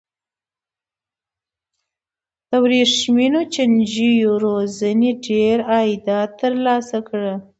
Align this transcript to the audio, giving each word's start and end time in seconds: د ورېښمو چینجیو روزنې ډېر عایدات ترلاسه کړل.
د 2.49 2.51
ورېښمو 2.63 3.41
چینجیو 3.53 4.31
روزنې 4.43 5.11
ډېر 5.27 5.57
عایدات 5.73 6.29
ترلاسه 6.41 6.97
کړل. 7.07 7.37